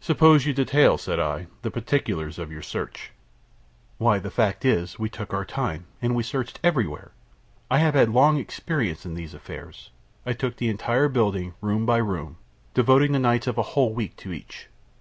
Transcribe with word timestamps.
"Suppose 0.00 0.46
you 0.46 0.52
detail," 0.52 0.98
said 0.98 1.20
I, 1.20 1.46
"the 1.62 1.70
particulars 1.70 2.40
of 2.40 2.50
your 2.50 2.60
search." 2.60 3.12
"Why, 3.98 4.18
the 4.18 4.28
fact 4.28 4.64
is, 4.64 4.98
we 4.98 5.08
took 5.08 5.32
our 5.32 5.44
time, 5.44 5.86
and 6.02 6.16
we 6.16 6.24
searched 6.24 6.58
everywhere. 6.64 7.12
I 7.70 7.78
have 7.78 7.94
had 7.94 8.08
long 8.08 8.36
experience 8.36 9.06
in 9.06 9.14
these 9.14 9.32
affairs. 9.32 9.92
I 10.26 10.32
took 10.32 10.56
the 10.56 10.70
entire 10.70 11.08
building, 11.08 11.54
room 11.60 11.86
by 11.86 11.98
room, 11.98 12.36
devoting 12.74 13.12
the 13.12 13.20
nights 13.20 13.46
of 13.46 13.58
a 13.58 13.62
whole 13.78 13.94
week 13.94 14.16
to 14.16 14.32
each. 14.32 14.66